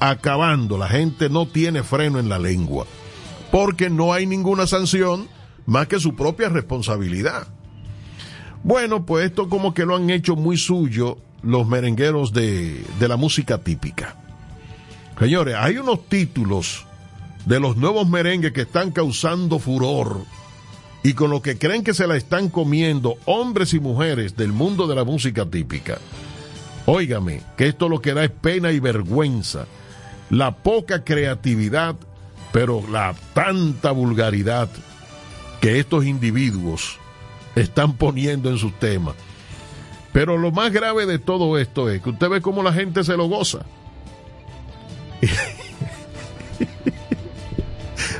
[0.00, 0.78] acabando.
[0.78, 2.86] La gente no tiene freno en la lengua.
[3.50, 5.28] Porque no hay ninguna sanción
[5.66, 7.48] más que su propia responsabilidad.
[8.62, 13.16] Bueno, pues esto como que lo han hecho muy suyo los merengueros de, de la
[13.16, 14.16] música típica.
[15.18, 16.86] Señores, hay unos títulos
[17.44, 20.24] de los nuevos merengues que están causando furor
[21.02, 24.86] y con lo que creen que se la están comiendo hombres y mujeres del mundo
[24.86, 25.98] de la música típica.
[26.92, 29.66] Óigame, que esto lo que da es pena y vergüenza,
[30.28, 31.94] la poca creatividad,
[32.50, 34.68] pero la tanta vulgaridad
[35.60, 36.98] que estos individuos
[37.54, 39.14] están poniendo en sus temas.
[40.12, 43.16] Pero lo más grave de todo esto es que usted ve cómo la gente se
[43.16, 43.60] lo goza.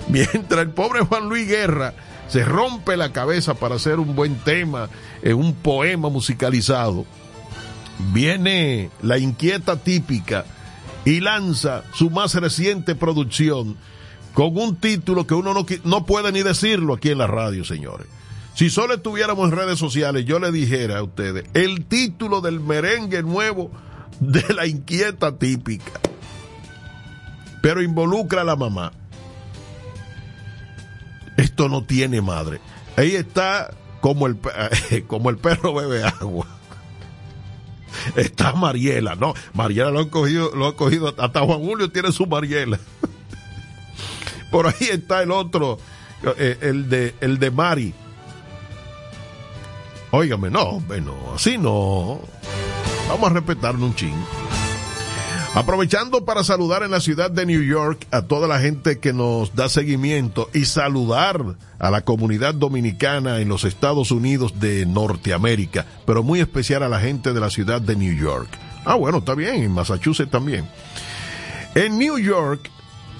[0.09, 1.93] Mientras el pobre Juan Luis Guerra
[2.29, 4.89] se rompe la cabeza para hacer un buen tema,
[5.23, 7.05] en un poema musicalizado,
[8.13, 10.45] viene la inquieta típica
[11.05, 13.77] y lanza su más reciente producción
[14.35, 18.07] con un título que uno no, no puede ni decirlo aquí en la radio, señores.
[18.55, 23.23] Si solo estuviéramos en redes sociales, yo le dijera a ustedes el título del merengue
[23.23, 23.71] nuevo
[24.21, 25.93] de la inquieta típica.
[27.63, 28.93] Pero involucra a la mamá.
[31.37, 32.61] Esto no tiene madre.
[32.97, 34.39] Ahí está como el,
[35.07, 36.60] como el perro bebe agua.
[38.17, 42.27] Está Mariela, no, Mariela lo ha cogido, lo ha cogido, hasta Juan Julio tiene su
[42.27, 42.79] Mariela.
[44.51, 45.79] Por ahí está el otro,
[46.37, 47.95] eh, el de, el de Mari.
[50.11, 52.21] Óigame, no, bueno, así no.
[53.09, 54.25] Vamos a respetarnos un ching.
[55.53, 59.57] Aprovechando para saludar en la ciudad de New York a toda la gente que nos
[59.57, 66.23] da seguimiento y saludar a la comunidad dominicana en los Estados Unidos de Norteamérica, pero
[66.23, 68.49] muy especial a la gente de la ciudad de New York.
[68.85, 70.69] Ah, bueno, está bien, en Massachusetts también.
[71.75, 72.71] En New York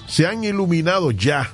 [0.07, 1.51] se han iluminado ya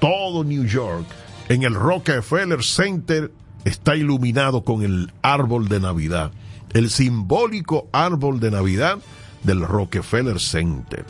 [0.00, 1.06] todo New York.
[1.48, 3.32] En el Rockefeller Center
[3.64, 6.30] está iluminado con el árbol de Navidad,
[6.72, 9.00] el simbólico árbol de Navidad
[9.42, 11.04] del Rockefeller Center.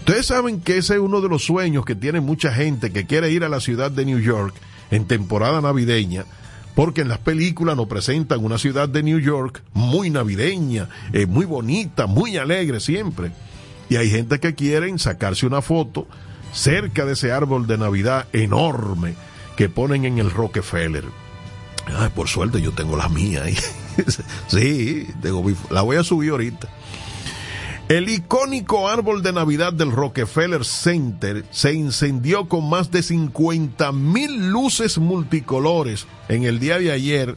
[0.00, 3.32] Ustedes saben que ese es uno de los sueños que tiene mucha gente que quiere
[3.32, 4.54] ir a la ciudad de New York
[4.92, 6.24] en temporada navideña,
[6.76, 11.44] porque en las películas nos presentan una ciudad de New York muy navideña, eh, muy
[11.44, 13.32] bonita, muy alegre siempre.
[13.88, 16.06] Y hay gente que quieren sacarse una foto
[16.52, 19.14] cerca de ese árbol de Navidad enorme
[19.56, 21.04] que ponen en el Rockefeller.
[21.98, 23.56] Ay, por suerte yo tengo la mía ahí.
[24.48, 25.06] sí,
[25.70, 26.68] la voy a subir ahorita.
[27.88, 34.50] El icónico árbol de Navidad del Rockefeller Center se incendió con más de 50 mil
[34.50, 37.36] luces multicolores en el día de ayer,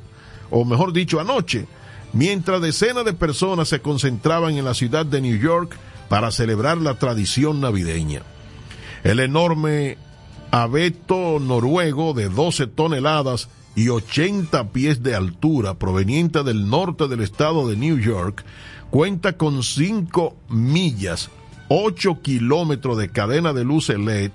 [0.50, 1.68] o mejor dicho, anoche,
[2.14, 5.78] mientras decenas de personas se concentraban en la ciudad de New York
[6.10, 8.24] para celebrar la tradición navideña.
[9.04, 10.00] El enorme
[10.50, 17.70] abeto noruego de 12 toneladas y 80 pies de altura proveniente del norte del estado
[17.70, 18.44] de New York
[18.90, 21.30] cuenta con 5 millas,
[21.68, 24.32] 8 kilómetros de cadena de luces LED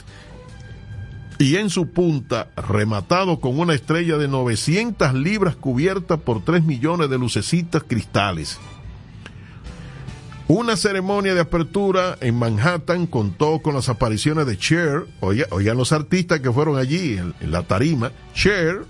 [1.39, 7.11] y en su punta rematado con una estrella de 900 libras cubierta por 3 millones
[7.11, 8.59] de lucecitas cristales.
[10.47, 16.41] Una ceremonia de apertura en Manhattan contó con las apariciones de Cher, oigan, los artistas
[16.41, 18.85] que fueron allí en, en la tarima, Cher,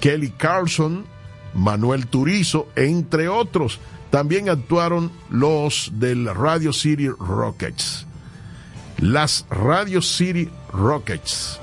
[0.00, 1.04] Kelly Carlson,
[1.52, 3.80] Manuel Turizo, entre otros.
[4.10, 8.06] También actuaron los del Radio City Rockets.
[8.98, 11.60] Las Radio City Rockets.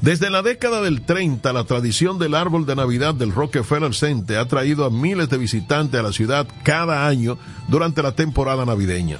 [0.00, 4.48] Desde la década del 30, la tradición del árbol de Navidad del Rockefeller Center ha
[4.48, 7.38] traído a miles de visitantes a la ciudad cada año
[7.68, 9.18] durante la temporada navideña.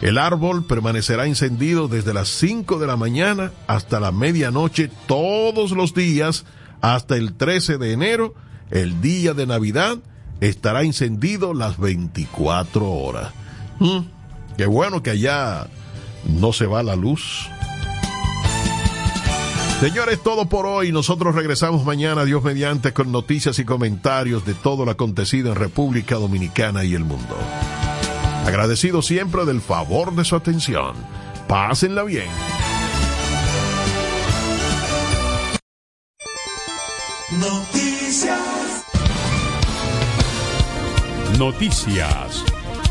[0.00, 5.94] El árbol permanecerá encendido desde las 5 de la mañana hasta la medianoche todos los
[5.94, 6.44] días
[6.80, 8.34] hasta el 13 de enero,
[8.70, 9.98] el día de Navidad,
[10.48, 13.32] estará encendido las 24 horas.
[13.78, 14.00] Mm,
[14.56, 15.68] qué bueno que allá
[16.24, 17.48] no se va la luz.
[19.80, 20.92] Señores, todo por hoy.
[20.92, 26.16] Nosotros regresamos mañana, Dios mediante, con noticias y comentarios de todo lo acontecido en República
[26.16, 27.36] Dominicana y el mundo.
[28.44, 30.94] Agradecido siempre del favor de su atención.
[31.48, 32.28] Pásenla bien.
[41.42, 42.44] Noticias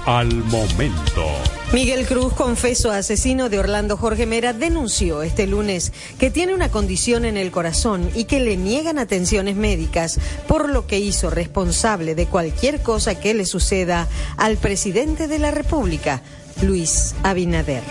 [0.05, 1.25] al momento.
[1.71, 7.23] Miguel Cruz, confeso asesino de Orlando Jorge Mera, denunció este lunes que tiene una condición
[7.23, 10.19] en el corazón y que le niegan atenciones médicas,
[10.49, 15.51] por lo que hizo responsable de cualquier cosa que le suceda al presidente de la
[15.51, 16.21] República
[16.61, 17.83] Luis Abinader.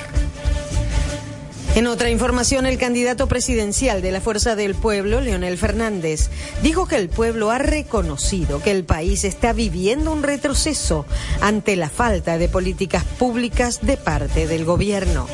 [1.77, 6.29] En otra información, el candidato presidencial de la Fuerza del Pueblo, Leonel Fernández,
[6.63, 11.07] dijo que el pueblo ha reconocido que el país está viviendo un retroceso
[11.41, 15.29] ante la falta de políticas públicas de parte del gobierno.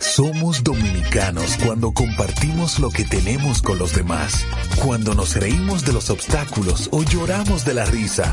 [0.00, 4.44] Somos dominicanos cuando compartimos lo que tenemos con los demás,
[4.84, 8.32] cuando nos reímos de los obstáculos o lloramos de la risa.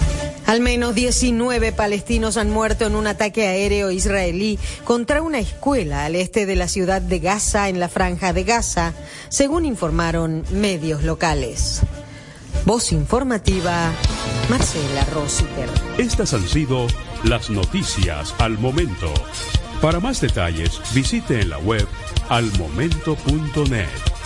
[0.45, 6.15] Al menos 19 palestinos han muerto en un ataque aéreo israelí contra una escuela al
[6.15, 8.93] este de la ciudad de Gaza, en la franja de Gaza,
[9.29, 11.81] según informaron medios locales.
[12.65, 13.91] Voz informativa,
[14.49, 15.69] Marcela Rositer.
[15.97, 16.87] Estas han sido
[17.23, 19.11] las noticias al momento.
[19.81, 21.87] Para más detalles, visite en la web
[22.29, 24.20] almomento.net.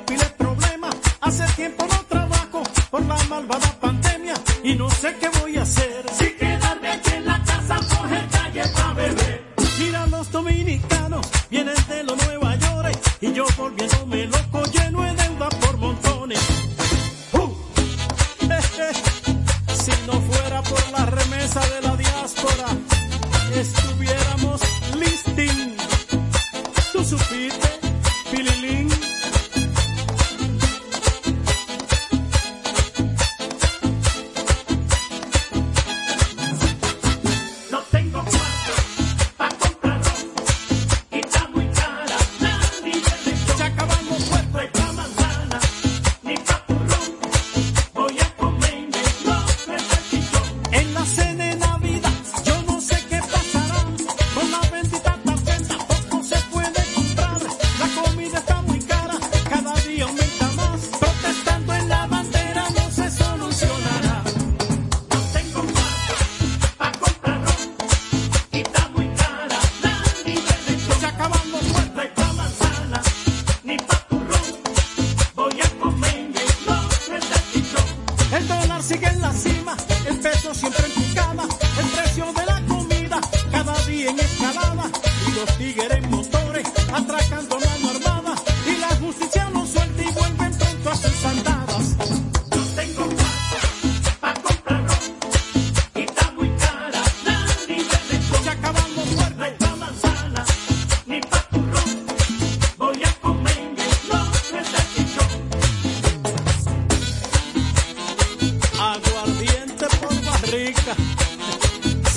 [0.00, 0.94] tengo problemas.
[1.20, 4.34] Hace tiempo no trabajo por la malvada pandemia
[4.64, 5.31] y no sé qué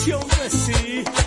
[0.06, 1.04] yo nací.
[1.04, 1.25] Pues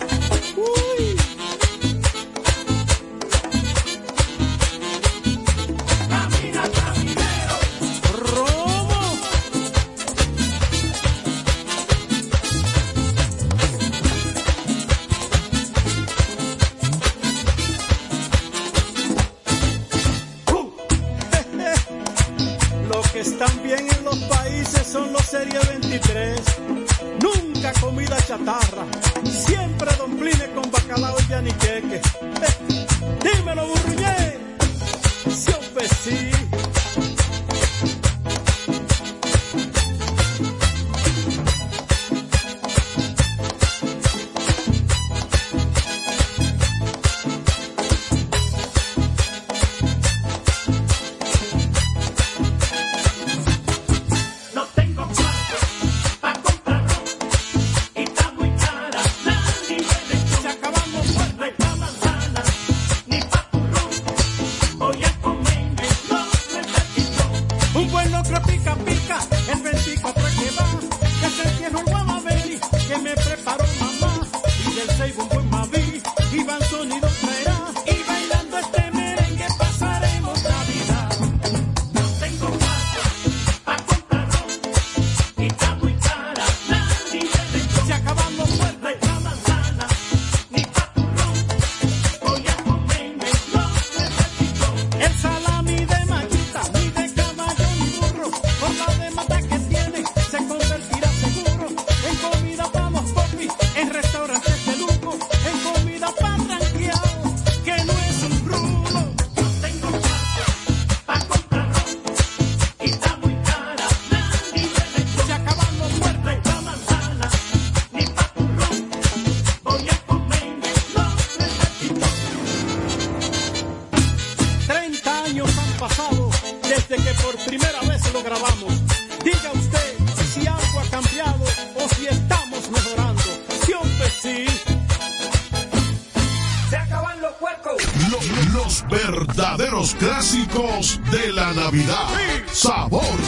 [140.58, 142.08] de la Navidad.
[142.50, 142.66] Sí.
[142.66, 143.27] Sabor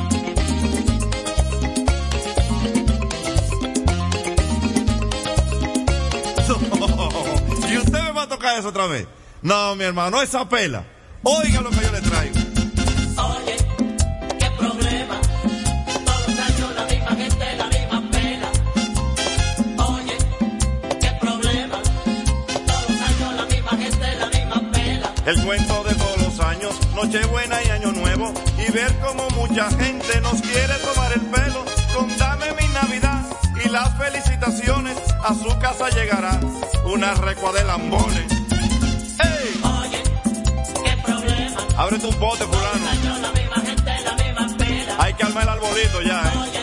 [8.59, 9.07] usted me va a tocar eso otra vez.
[9.41, 10.83] No, mi hermano, esa pela.
[11.23, 12.35] Oiga lo que yo le traigo.
[12.35, 13.57] Oye,
[14.39, 15.21] qué problema.
[16.05, 18.51] Todos los años la misma gente, la misma pela.
[19.87, 20.17] Oye,
[20.99, 21.77] qué problema.
[22.67, 25.13] Todos los años la misma gente, la misma pela.
[25.25, 30.21] El cuento de todos los años, Nochebuena y Año Nuevo y ver cómo mucha gente
[30.21, 33.25] nos quiere tomar el pelo con dame mi Navidad
[33.63, 36.39] y las felicitaciones a su casa llegará
[36.85, 38.30] una recua de lambones.
[44.97, 46.61] Hay que armar el arbolito ya, ¿eh?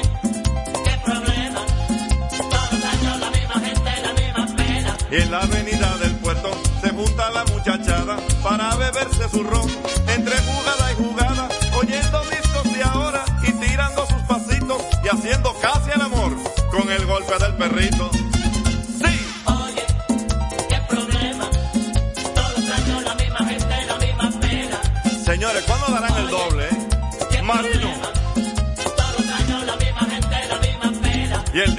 [5.11, 9.69] Y en la avenida del puerto se junta la muchachada para beberse su ron
[10.07, 15.91] entre jugada y jugada oyendo discos de ahora y tirando sus pasitos y haciendo casi
[15.91, 16.37] el amor
[16.71, 18.11] con el golpe del perrito.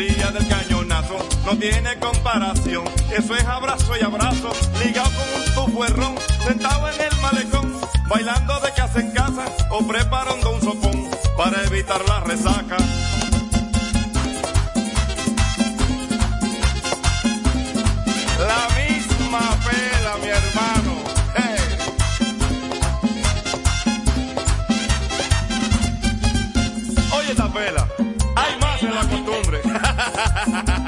[0.08, 2.86] Del cañonazo no tiene comparación.
[3.12, 4.50] Eso es abrazo y abrazo,
[4.82, 6.16] ligado con un tufuerrón,
[6.48, 7.74] sentado en el malecón,
[8.08, 12.78] bailando de casa en casa o preparando un sopón para evitar la resaca.
[30.36, 30.79] ha ha ha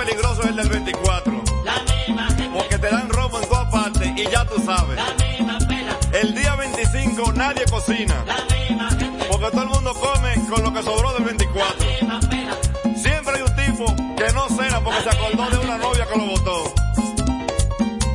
[0.00, 1.42] peligroso es el del 24.
[1.64, 4.96] La misma porque te dan ropa en todas partes y ya tú sabes.
[4.96, 5.98] La misma pela.
[6.12, 8.14] El día 25 nadie cocina.
[8.26, 9.26] La misma gente.
[9.30, 11.76] Porque todo el mundo come con lo que sobró del 24.
[11.78, 12.96] La misma pela.
[12.96, 16.18] Siempre hay un tipo que no cena porque la se acordó de una novia que
[16.18, 16.74] lo votó.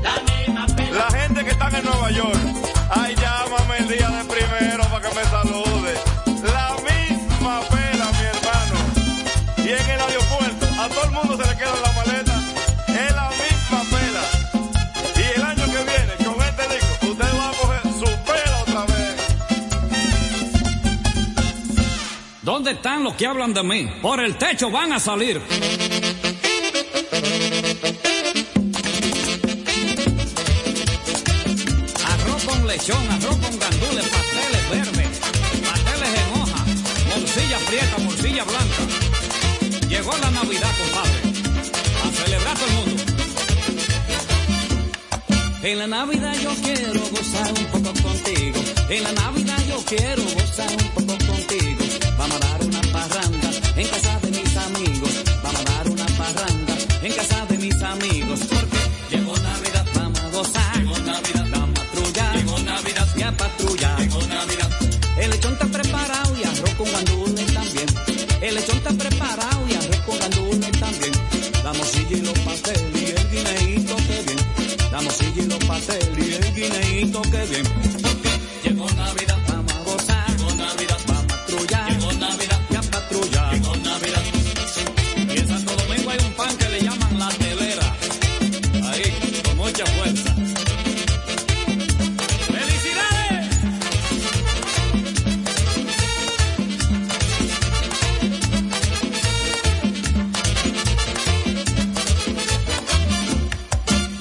[0.02, 0.98] La misma pela.
[0.98, 2.44] La gente que está en Nueva York
[23.06, 23.88] lo que hablan de mí.
[24.02, 25.39] Por el techo van a salir.
[32.13, 35.20] Arroz con lechón, arroz con gandules, pasteles verdes,
[35.70, 36.65] pasteles en hoja,
[37.12, 38.84] morcilla prieta, morcilla blanca.
[39.88, 41.20] Llegó la Navidad, compadre.
[42.06, 43.04] A celebrar todo el mundo.
[45.62, 47.54] En la Navidad yo quiero gozar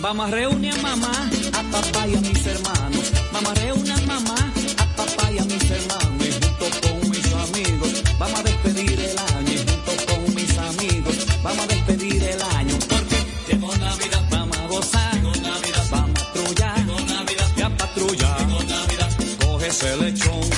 [0.04, 3.10] Vamos a reunir a mamá, a papá y a mis hermanos.
[3.32, 6.26] Vamos a reunir a mamá, a papá y a mis hermanos.
[6.26, 9.50] Y junto con mis amigos, vamos a despedir el año.
[9.50, 12.78] Y junto con mis amigos, vamos a despedir el año.
[12.86, 13.16] Porque
[13.48, 15.14] llegó Navidad, vamos a gozar.
[15.14, 16.78] Llegó Navidad, vamos a patrullar.
[16.84, 18.38] Llegó Navidad, ya patrullar.
[18.46, 20.50] Llegó Navidad, coge ese lechón,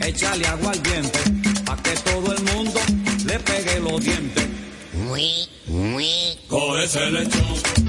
[0.00, 1.18] échale agua al diente.
[1.64, 2.80] Pa' que todo el mundo
[3.26, 4.46] le pegue los dientes.
[6.46, 7.81] Coge ese lechón.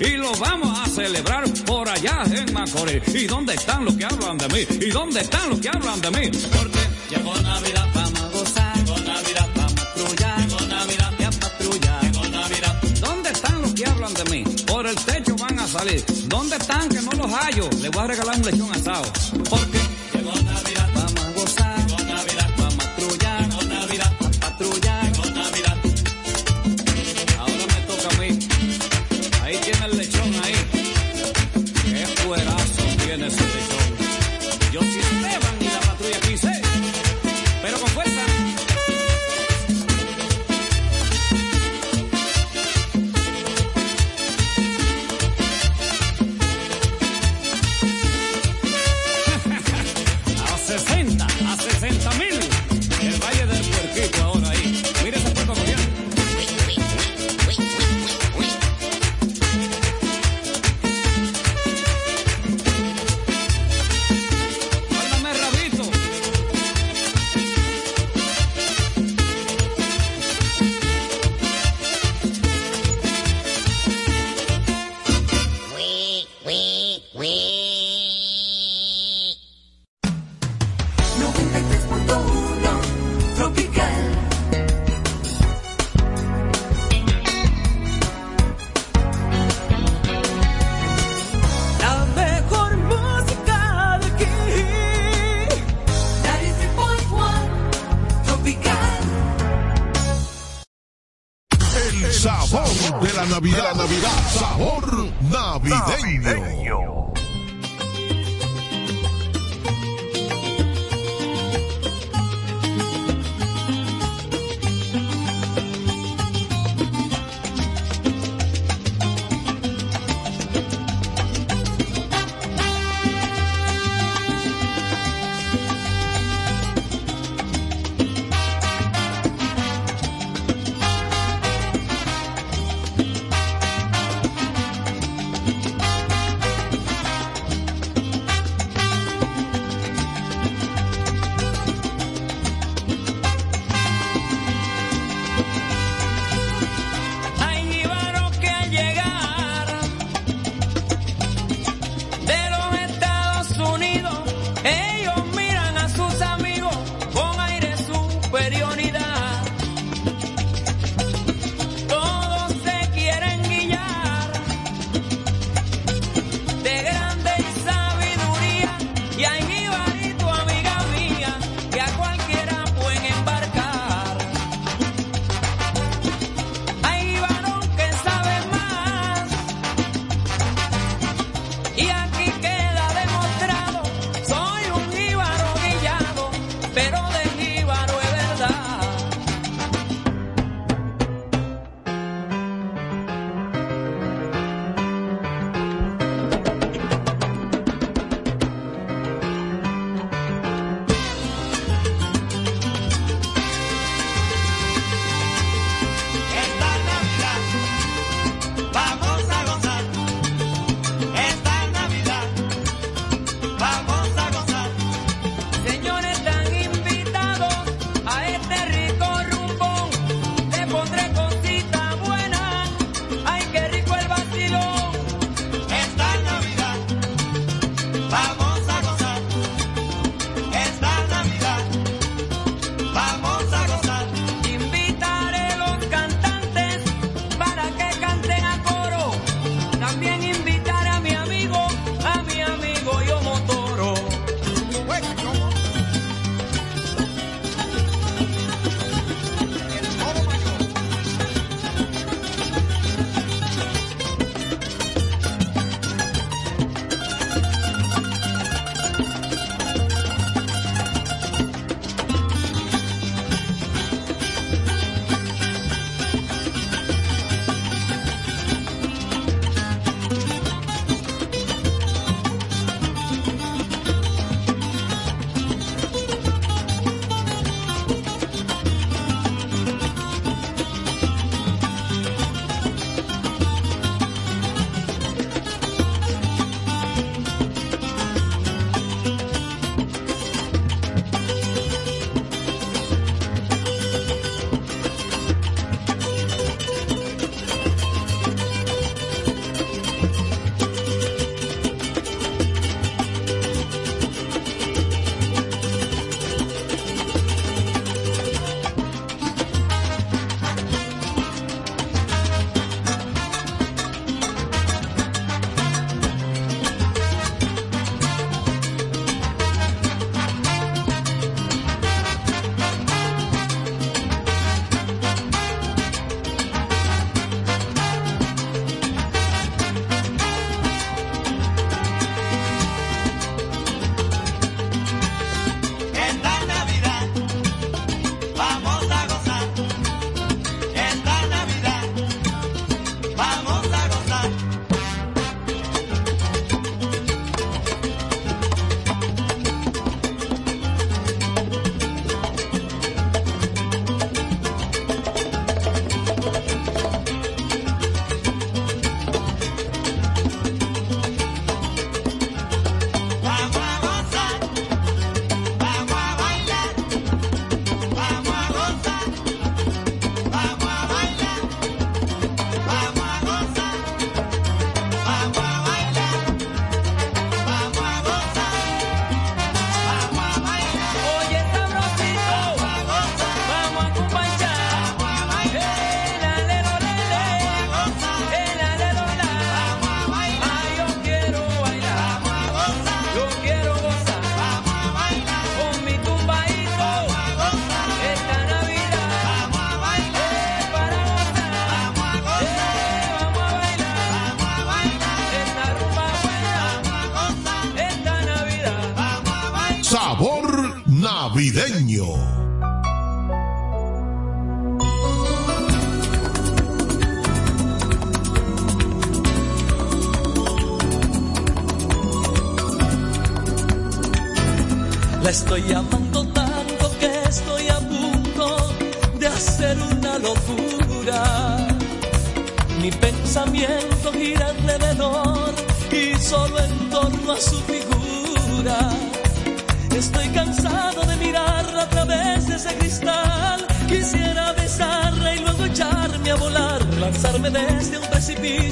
[0.00, 3.02] y lo vamos a celebrar por allá en Macorís.
[3.14, 4.66] ¿Y dónde están los que hablan de mí?
[4.80, 6.30] ¿Y dónde están los que hablan de mí?
[6.56, 6.78] Porque
[7.10, 8.76] llegó Navidad, para gozar.
[8.76, 10.38] Llegó Navidad, vamos a patrullar.
[10.40, 12.02] Llegó Navidad, ya patrullar.
[12.02, 12.82] Llegó Navidad.
[13.00, 14.44] ¿Dónde están los que hablan de mí?
[14.66, 16.04] Por el techo van a salir.
[16.26, 17.68] ¿Dónde están que no los hallo?
[17.80, 19.04] Les voy a regalar un lechón asado.
[19.48, 19.61] Por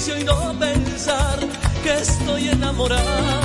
[0.08, 1.38] y no pensar
[1.82, 3.39] que estoy enamorado.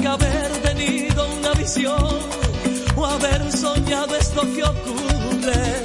[0.00, 2.18] que haber tenido una visión
[2.96, 5.77] o haber soñado esto que ocurre.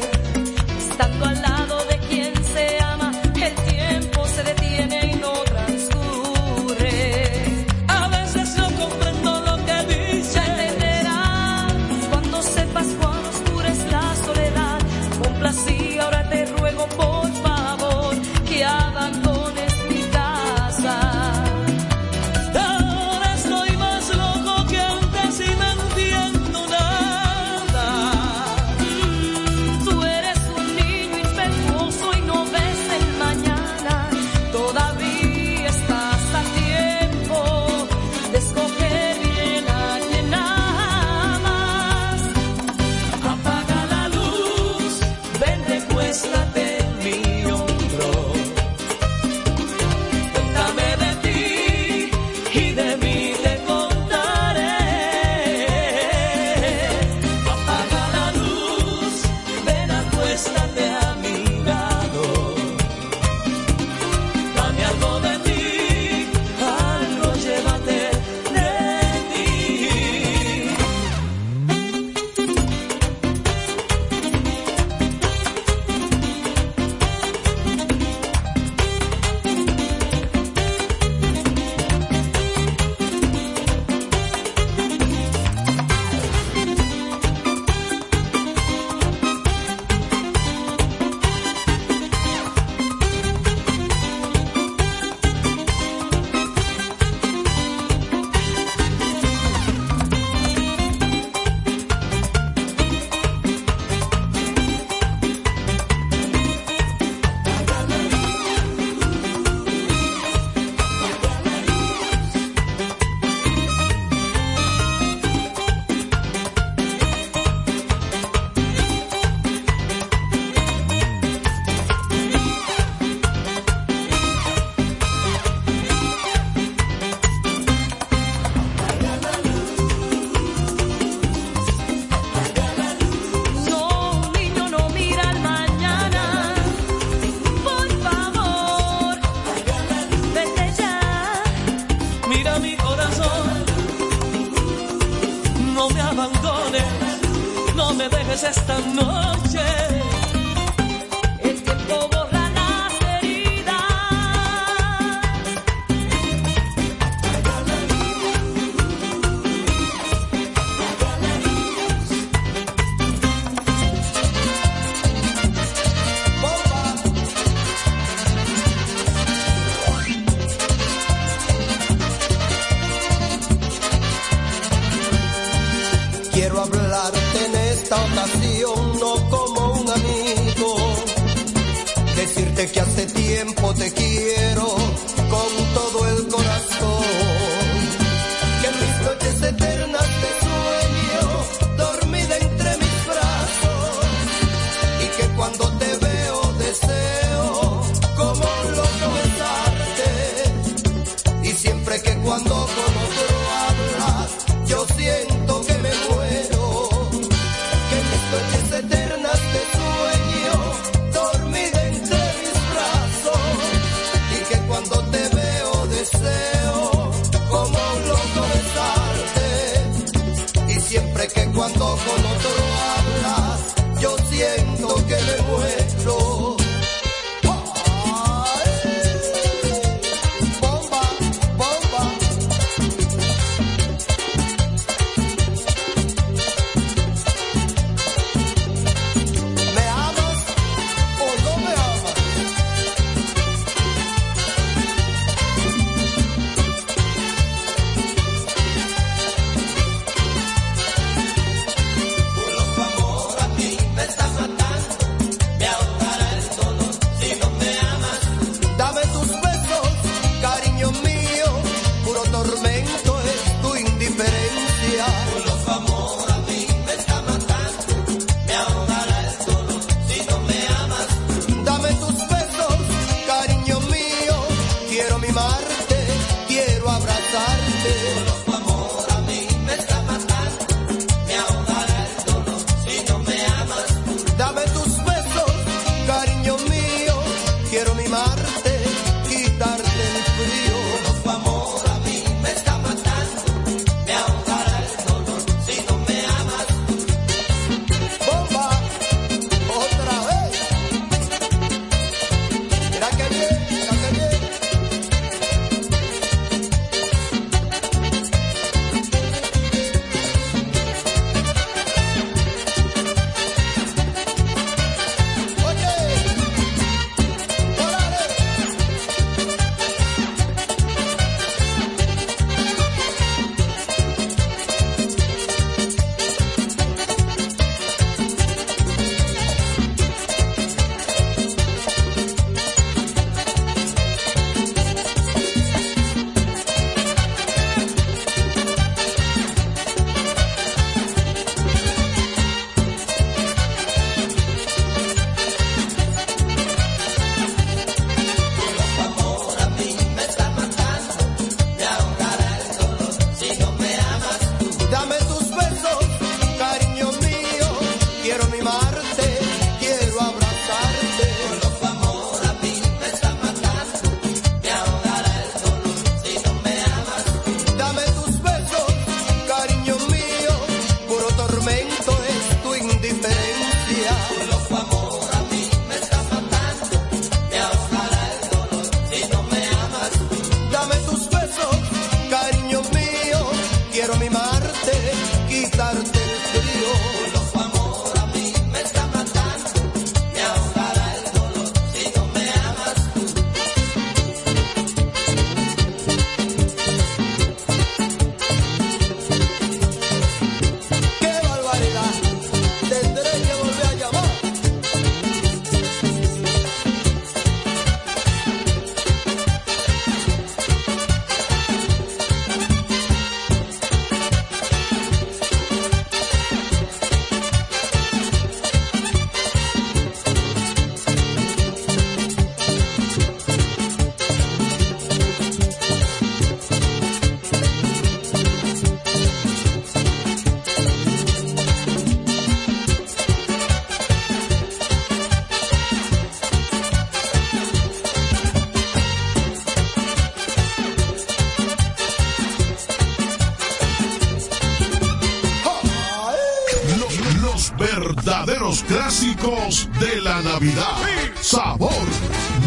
[448.82, 450.96] clásicos de la Navidad.
[451.06, 451.32] Sí.
[451.56, 452.08] Sabor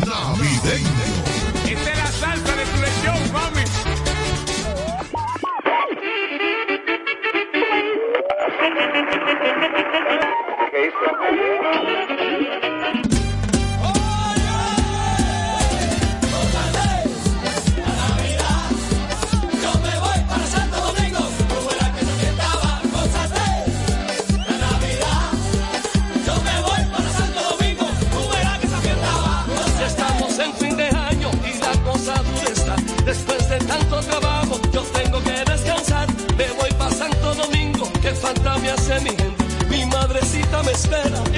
[0.07, 0.88] navideño.
[1.64, 3.64] Esta es la salsa de tu lechón, mami.
[40.77, 41.36] espera.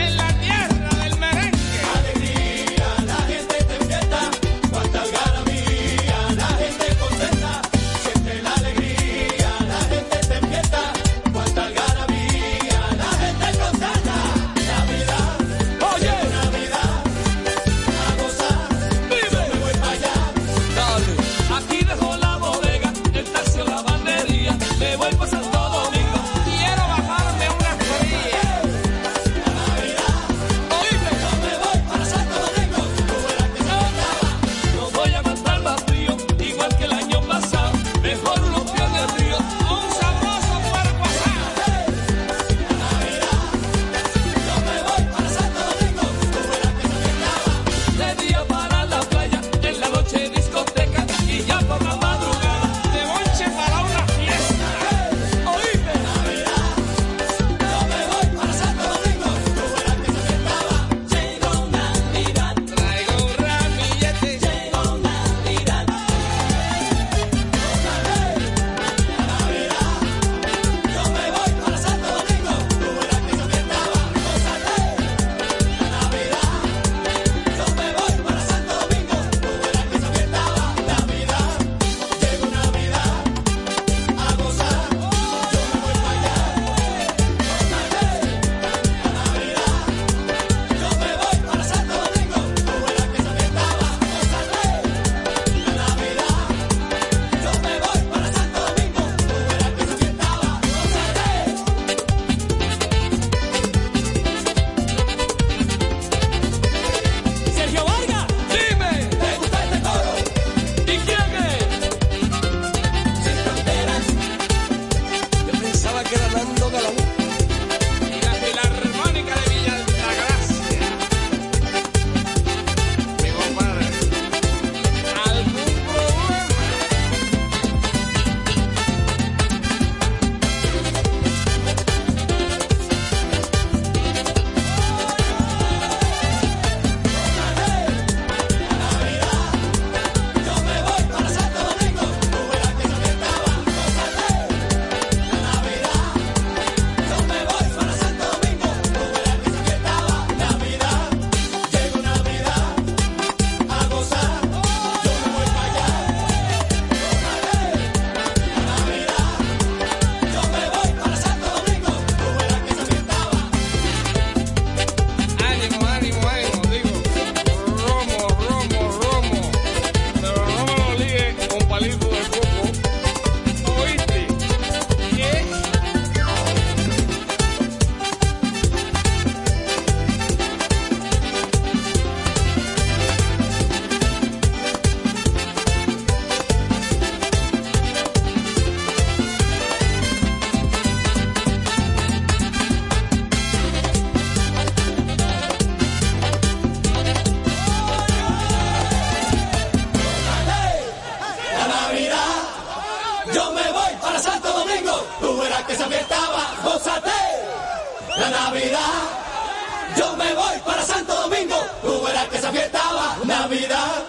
[210.64, 213.16] para Santo Domingo, tú verás que esa fiesta va.
[213.24, 214.02] Navidad,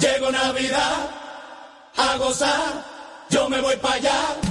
[0.00, 1.10] llego, Navidad,
[1.96, 2.84] a gozar,
[3.30, 4.47] yo me voy para allá.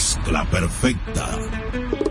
[0.00, 2.09] mezcla perfecta.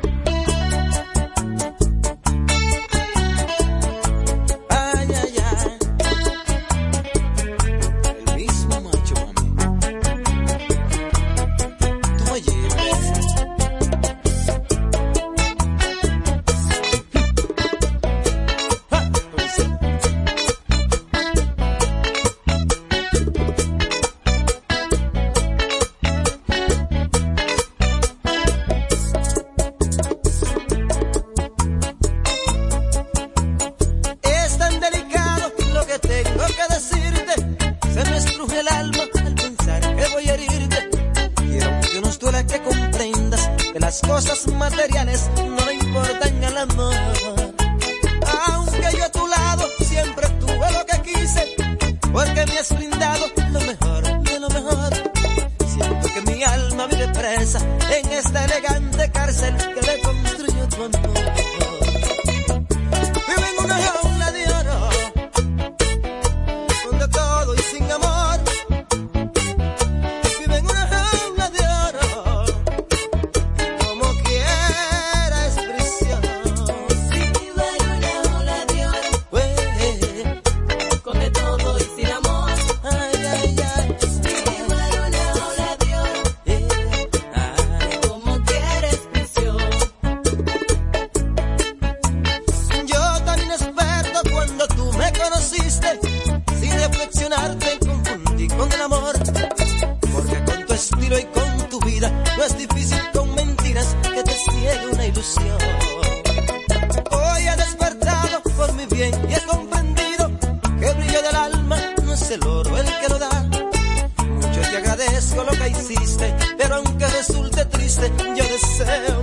[115.43, 119.18] lo que hiciste, pero aunque resulte triste, yo deseo